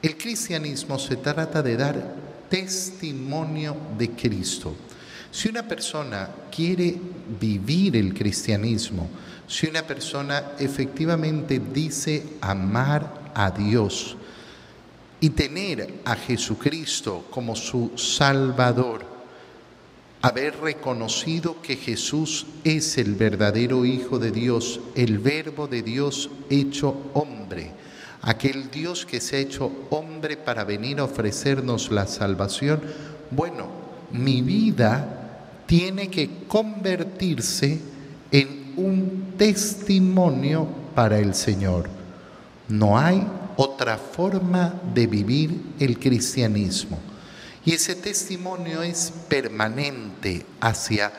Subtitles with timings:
[0.00, 2.14] El cristianismo se trata de dar
[2.48, 4.74] testimonio de Cristo.
[5.30, 6.96] Si una persona quiere
[7.40, 9.08] vivir el cristianismo,
[9.46, 14.16] si una persona efectivamente dice amar a Dios
[15.20, 19.04] y tener a Jesucristo como su Salvador,
[20.22, 27.10] haber reconocido que Jesús es el verdadero Hijo de Dios, el Verbo de Dios hecho
[27.14, 27.72] hombre,
[28.22, 32.80] aquel Dios que se ha hecho hombre para venir a ofrecernos la salvación,
[33.30, 33.66] bueno,
[34.10, 37.78] mi vida tiene que convertirse
[38.30, 41.88] en un testimonio para el Señor.
[42.68, 46.98] No hay otra forma de vivir el cristianismo.
[47.64, 51.12] Y ese testimonio es permanente hacia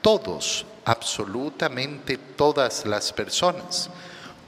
[0.00, 3.90] todos, absolutamente todas las personas.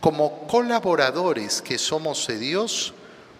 [0.00, 2.94] Como colaboradores que somos de Dios,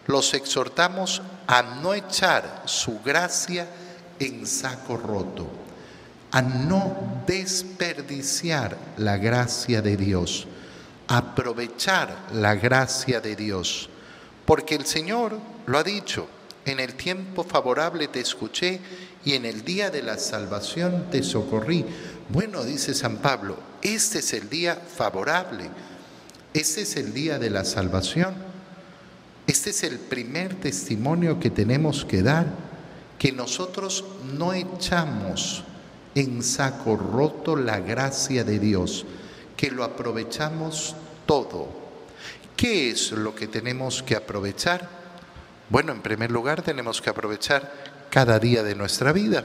[0.06, 3.66] los exhortamos a no echar su gracia
[4.18, 5.46] en saco roto,
[6.30, 10.46] a no desperdiciar la gracia de Dios,
[11.08, 13.88] aprovechar la gracia de Dios,
[14.44, 16.28] porque el Señor lo ha dicho,
[16.66, 18.80] en el tiempo favorable te escuché
[19.24, 21.86] y en el día de la salvación te socorrí.
[22.28, 25.70] Bueno, dice San Pablo, este es el día favorable
[26.52, 28.34] este es el día de la salvación.
[29.46, 32.46] Este es el primer testimonio que tenemos que dar,
[33.18, 34.04] que nosotros
[34.36, 35.64] no echamos
[36.14, 39.06] en saco roto la gracia de Dios,
[39.56, 41.68] que lo aprovechamos todo.
[42.56, 44.88] ¿Qué es lo que tenemos que aprovechar?
[45.68, 47.72] Bueno, en primer lugar tenemos que aprovechar
[48.10, 49.44] cada día de nuestra vida.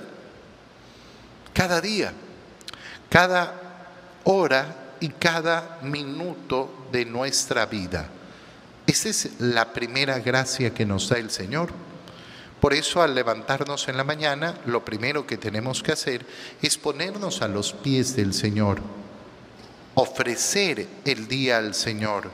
[1.54, 2.14] Cada día,
[3.10, 3.54] cada
[4.24, 8.10] hora y cada minuto de nuestra vida.
[8.88, 11.70] Esa es la primera gracia que nos da el Señor.
[12.62, 16.26] Por eso al levantarnos en la mañana, lo primero que tenemos que hacer
[16.62, 18.80] es ponernos a los pies del Señor,
[19.96, 22.30] ofrecer el día al Señor,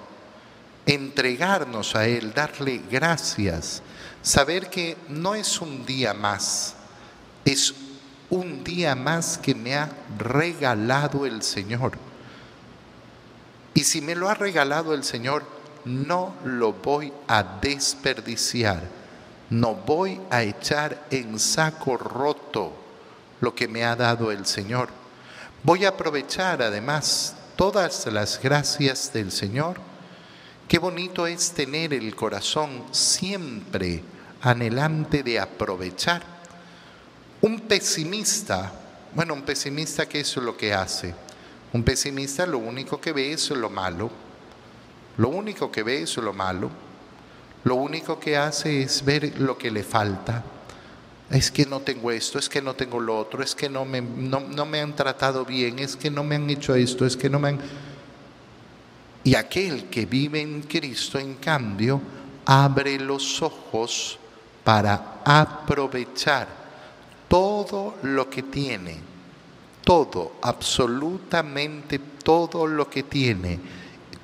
[0.86, 3.82] entregarnos a Él, darle gracias,
[4.22, 6.76] saber que no es un día más,
[7.44, 7.74] es
[8.30, 12.11] un día más que me ha regalado el Señor
[13.74, 15.44] y si me lo ha regalado el Señor,
[15.86, 18.82] no lo voy a desperdiciar.
[19.50, 22.74] No voy a echar en saco roto
[23.42, 24.90] lo que me ha dado el Señor.
[25.64, 29.78] Voy a aprovechar además todas las gracias del Señor.
[30.68, 34.04] Qué bonito es tener el corazón siempre
[34.42, 36.24] anhelante de aprovechar.
[37.42, 38.72] Un pesimista,
[39.14, 41.14] bueno, un pesimista, ¿qué es lo que hace?
[41.74, 44.10] Un pesimista lo único que ve es lo malo.
[45.18, 46.70] Lo único que ve es lo malo.
[47.64, 50.44] Lo único que hace es ver lo que le falta.
[51.30, 54.02] Es que no tengo esto, es que no tengo lo otro, es que no me,
[54.02, 57.30] no, no me han tratado bien, es que no me han hecho esto, es que
[57.30, 57.60] no me han...
[59.24, 62.02] Y aquel que vive en Cristo, en cambio,
[62.46, 64.20] abre los ojos
[64.66, 66.48] para aprovechar
[67.30, 69.11] todo lo que tiene
[69.84, 73.60] todo, absolutamente todo lo que tiene,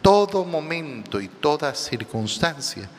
[0.02, 2.90] todo momento y toda circunstancia,